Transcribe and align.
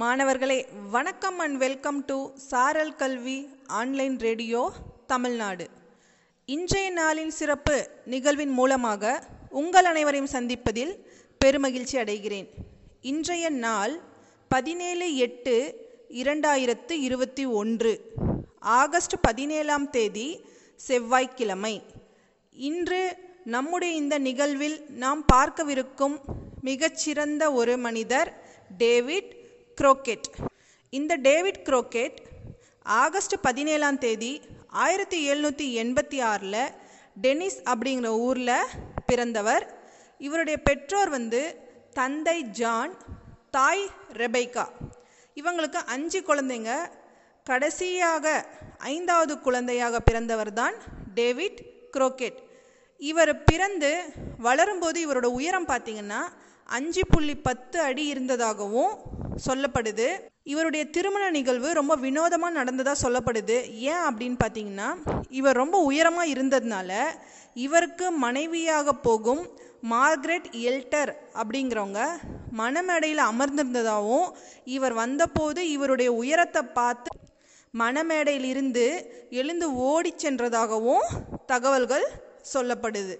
மாணவர்களே 0.00 0.66
வணக்கம் 0.90 1.38
and 1.38 1.56
welcome 1.56 2.04
to 2.04 2.30
சாரல் 2.36 2.94
கல்வி 2.94 3.48
ஆன்லைன் 3.66 4.18
ரேடியோ 4.18 4.72
தமிழ்நாடு. 5.06 5.68
இன்றைய 6.44 6.92
நாளின் 6.92 7.28
சிறப்பு 7.28 7.90
நிகழ்வின் 8.04 8.50
மூலமாக 8.50 9.22
உங்கள் 9.50 9.84
அனைவரையும் 9.84 10.30
சந்திப்பதில் 10.32 10.92
பெருமகிழ்ச்சி 11.44 11.96
அடைகிறேன். 12.02 12.48
இன்றைய 13.00 13.50
நாள் 13.50 14.00
பதினேழு 14.48 15.16
எட்டு 15.16 15.86
இரண்டாயிரத்து 16.08 16.92
இருபத்தி 16.92 17.46
ஒன்று 17.46 18.12
ஆகஸ்ட் 18.58 19.16
பதினேழாம் 19.20 19.90
தேதி 19.90 20.44
செவ்வாய்க்கிழமை. 20.76 21.82
இன்று 22.52 23.16
நம்முடைய 23.44 23.94
இந்த 23.94 24.18
நிகழ்வில் 24.18 24.84
நாம் 24.88 25.24
பார்க்கவிருக்கும் 25.32 26.18
மிகச்சிறந்த 26.60 27.52
ஒரு 27.52 27.76
மனிதர் 27.76 28.44
டேவிட் 28.78 29.32
க்ரோக்கெட் 29.80 30.28
இந்த 30.92 31.16
டேவிட் 31.16 31.60
க்ரோக்கெட் 31.68 32.18
ஆகஸ்ட் 32.86 33.34
பதினேழாம் 33.40 33.98
தேதி 33.98 34.32
ஆயிரத்தி 34.84 35.18
எழுநூற்றி 35.30 35.66
எண்பத்தி 35.82 36.18
ஆறில் 36.22 36.62
டெனிஸ் 37.22 37.58
அப்படிங்கிற 37.70 38.08
ஊரில் 38.18 38.70
பிறந்தவர். 39.06 39.64
இவருடைய 40.20 40.56
பெற்றோர் 40.62 41.08
வந்து 41.08 41.40
தந்தை 41.92 42.38
ஜான் 42.50 42.94
தாய் 43.50 43.84
ரெபைக்கா. 44.12 44.66
இவங்களுக்கு 45.36 45.80
அஞ்சு 45.86 46.20
குழந்தைங்க. 46.20 46.72
கடைசியாக 47.46 48.26
ஐந்தாவது 48.78 49.40
குழந்தையாக 49.40 50.00
பிறந்தவர் 50.00 50.52
தான் 50.52 50.76
டேவிட் 51.14 51.60
குரோக்கெட் 51.92 52.40
இவர் 53.00 53.32
பிறந்து 53.44 53.90
வளரும்போது 54.42 54.98
இவரோட 55.06 55.28
உயரம் 55.38 55.68
பார்த்தீங்கன்னா 55.68 56.22
அஞ்சு 56.68 57.02
புள்ளி 57.10 57.34
பத்து 57.48 57.80
அடி 57.80 58.04
இருந்ததாகவும் 58.06 58.94
சொல்லப்படுது. 59.44 60.06
இவருடைய 60.52 60.82
திருமண 60.94 61.24
நிகழ்வு 61.36 61.68
ரொம்ப 61.78 61.94
வினோதமாக 62.04 62.56
நடந்ததாக 62.58 63.02
சொல்லப்படுது. 63.04 63.56
ஏன் 63.92 64.04
அப்படின்னு 64.08 64.38
பார்த்தீங்கன்னா 64.44 64.88
இவர் 65.38 65.60
ரொம்ப 65.62 65.76
உயரமாக 65.90 66.32
இருந்ததுனால 66.34 66.90
இவருக்கு 67.66 68.06
மனைவியாக 68.24 68.94
போகும் 69.06 69.42
மார்க்ரெட் 69.92 70.48
எல்டர் 70.68 71.12
அப்படிங்கிறவங்க 71.40 72.02
மணமேடையில் 72.60 73.22
அமர்ந்திருந்ததாகவும் 73.30 74.28
இவர் 74.76 74.94
வந்தபோது 75.02 75.60
இவருடைய 75.76 76.10
உயரத்தை 76.22 76.62
பார்த்து 76.78 77.12
மணமேடையிலிருந்து 77.74 78.84
எழுந்து 79.40 79.66
ஓடி 79.90 80.12
சென்றதாகவும் 80.16 81.06
தகவல்கள் 81.46 82.06
சொல்லப்படுது. 82.52 83.16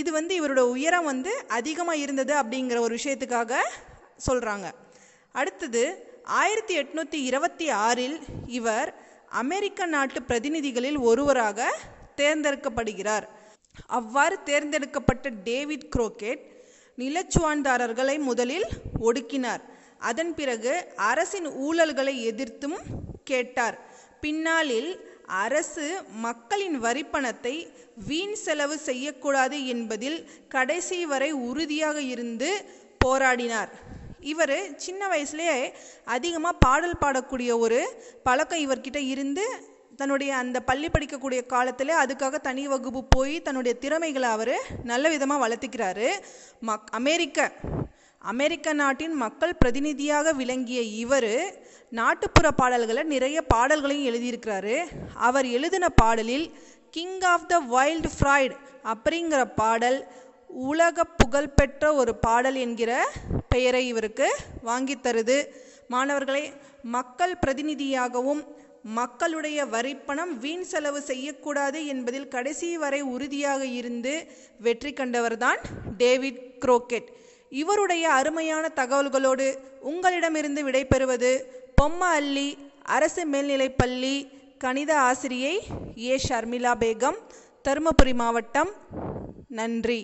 இது 0.00 0.10
வந்து 0.12 0.32
இவரோட 0.40 0.62
உயரம் 0.74 1.08
வந்து 1.12 1.32
அதிகமாக 1.58 2.02
இருந்தது 2.04 2.34
அப்படிங்கிற 2.42 2.78
ஒரு 2.80 2.94
விஷயத்துக்காக 3.00 3.54
சொல்கிறாங்க 4.28 4.66
அடுத்தது 5.32 5.82
ஆயிரத்தி 6.40 6.74
எட்நூற்றி 6.80 7.18
இருபத்தி 7.28 7.66
ஆறில் 7.86 8.16
இவர் 8.58 8.90
அமெரிக்க 9.42 9.86
நாட்டு 9.86 10.22
பிரதிநிதிகளில் 10.22 10.98
ஒருவராக 11.10 11.68
தேர்ந்தெடுக்கப்படுகிறார். 12.16 13.26
அவ்வாறு 13.86 14.36
தேர்ந்தெடுக்கப்பட்ட 14.42 15.28
டேவிட் 15.48 15.86
குரோக்கெட் 15.96 16.42
நிலச்சுவான்தாரர்களை 16.98 18.16
முதலில் 18.18 18.66
ஒடுக்கினார். 19.00 19.62
அதன் 19.98 20.34
பிறகு 20.34 20.72
அரசின் 21.10 21.48
ஊழல்களை 21.66 22.14
எதிர்த்தும் 22.22 22.78
கேட்டார். 23.24 23.78
பின்னாளில் 24.20 24.90
அரசு 25.44 25.86
மக்களின் 26.26 26.76
வரிப்பணத்தை 26.82 27.54
வீண் 28.08 28.36
செலவு 28.44 28.76
செய்யக்கூடாது 28.88 29.58
என்பதில் 29.66 30.18
கடைசி 30.48 30.98
வரை 31.06 31.32
உறுதியாக 31.32 31.98
இருந்து 32.14 32.50
போராடினார். 33.04 33.72
இவர் 34.22 34.56
சின்ன 34.76 35.08
வயசுலேயே 35.08 35.58
அதிகமாக 36.04 36.60
பாடல் 36.64 37.00
பாடக்கூடிய 37.00 37.50
ஒரு 37.58 37.80
பழக்கம் 38.22 38.64
இவர்கிட்ட 38.66 38.96
இருந்து 38.96 39.44
தன்னுடைய 39.96 40.30
அந்த 40.36 40.58
பள்ளி 40.60 40.88
படிக்கக்கூடிய 40.88 41.40
காலத்தில் 41.46 42.00
அதுக்காக 42.02 42.38
தனி 42.38 42.62
வகுப்பு 42.68 43.00
போய் 43.04 43.34
தன்னுடைய 43.42 43.78
திறமைகளை 43.78 44.28
அவர் 44.28 44.54
நல்ல 44.84 45.08
விதமாக 45.08 45.42
வளர்த்துக்கிறாரு. 45.44 46.08
மக் 46.60 46.88
அமெரிக்க 46.90 47.50
அமெரிக்க 48.22 48.72
நாட்டின் 48.72 49.14
மக்கள் 49.14 49.58
பிரதிநிதியாக 49.58 50.32
விளங்கிய 50.32 50.80
இவர் 50.80 51.32
நாட்டுப்புற 51.92 52.50
பாடல்களை 52.50 53.02
நிறைய 53.02 53.38
பாடல்களையும் 53.54 54.08
எழுதியிருக்கிறாரு. 54.10 54.76
அவர் 55.28 55.46
எழுதின 55.46 55.88
பாடலில் 56.02 56.46
king 56.90 57.22
of 57.34 57.48
the 57.48 57.56
wild 57.74 58.10
fright 58.16 58.54
அப்படிங்கிற 58.92 59.42
பாடல் 59.54 59.98
உலக 60.50 61.04
புகழ்பெற்ற 61.20 61.84
ஒரு 61.94 62.12
பாடல் 62.14 62.54
என்கிற 62.54 62.92
பெயரை 63.52 63.82
இவருக்கு 63.92 64.28
வாங்கி 64.62 64.96
தருது. 64.96 65.38
மாணவர்களை 65.94 66.44
மக்கள் 66.96 67.34
பிரதிநிதியாகவும் 67.42 68.42
மக்களுடைய 68.96 69.58
வரிப்பணம் 69.74 70.32
வீண் 70.44 70.64
செலவு 70.70 71.00
செய்யக்கூடாது 71.10 71.80
என்பதில் 71.92 72.30
கடைசி 72.34 72.68
வரை 72.82 73.00
உறுதியாக 73.14 73.62
இருந்து 73.80 74.14
வெற்றி 74.64 74.90
கண்டவர்தான் 74.92 75.60
டேவிட் 75.96 76.40
குரோக்கெட். 76.64 77.08
இவருடைய 77.62 78.04
அருமையான 78.18 78.64
தகவல்களோடு 78.76 79.46
உங்களிடமிருந்து 79.92 80.62
விடைபெறுவது 80.68 81.32
பொம்ம 81.80 82.08
அள்ளி 82.18 82.48
அரசு 82.96 83.22
மேல்நிலைப்பள்ளி 83.32 84.14
கணித 84.58 84.90
ஆசிரியை 85.08 85.54
ஏ. 86.10 86.16
ஷர்மிளா 86.26 86.72
பேகம் 86.82 87.18
தருமபுரி 87.64 88.14
மாவட்டம். 88.22 88.72
நன்றி. 89.60 90.00